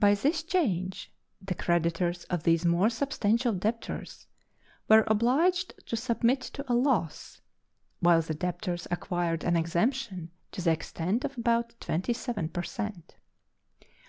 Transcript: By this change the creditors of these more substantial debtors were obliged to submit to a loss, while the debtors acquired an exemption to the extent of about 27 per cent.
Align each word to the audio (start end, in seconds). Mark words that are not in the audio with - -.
By 0.00 0.14
this 0.16 0.42
change 0.42 1.12
the 1.40 1.54
creditors 1.54 2.24
of 2.24 2.42
these 2.42 2.64
more 2.64 2.90
substantial 2.90 3.52
debtors 3.52 4.26
were 4.88 5.04
obliged 5.06 5.86
to 5.86 5.94
submit 5.96 6.40
to 6.58 6.64
a 6.66 6.74
loss, 6.74 7.40
while 8.00 8.22
the 8.22 8.34
debtors 8.34 8.88
acquired 8.90 9.44
an 9.44 9.54
exemption 9.56 10.32
to 10.50 10.62
the 10.62 10.72
extent 10.72 11.24
of 11.24 11.38
about 11.38 11.78
27 11.78 12.48
per 12.48 12.64
cent. 12.64 13.14